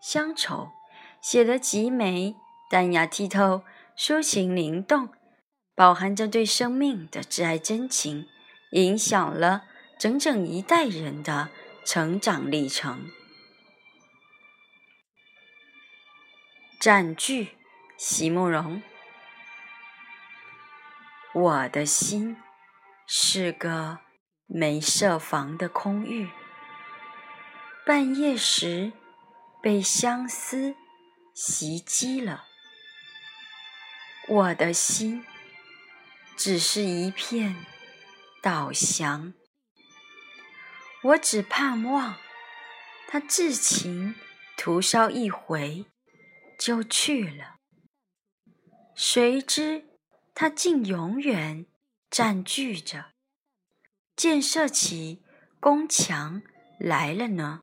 [0.00, 0.70] 乡愁
[1.20, 2.34] 写得极美，
[2.70, 3.62] 淡雅剔透，
[3.96, 5.10] 抒情灵动，
[5.74, 8.26] 饱含着对生命的挚爱真情，
[8.72, 9.64] 影响了
[9.98, 11.50] 整整一代人的
[11.84, 13.10] 成长历程。
[16.80, 17.58] 占据，
[17.98, 18.82] 席慕容。
[21.34, 22.38] 我的心
[23.06, 23.98] 是个
[24.46, 26.30] 没设防的空域，
[27.84, 28.92] 半夜时。
[29.62, 30.74] 被相思
[31.34, 32.46] 袭击了，
[34.28, 35.24] 我的心
[36.36, 37.66] 只是一片
[38.42, 39.34] 稻香。
[41.02, 42.16] 我只盼望
[43.08, 44.14] 他至情
[44.56, 45.86] 涂烧一回
[46.58, 47.56] 就去了，
[48.94, 49.88] 谁知
[50.34, 51.66] 他竟永远
[52.10, 53.12] 占据着，
[54.16, 55.22] 建设起
[55.58, 56.42] 宫墙
[56.78, 57.60] 来了呢？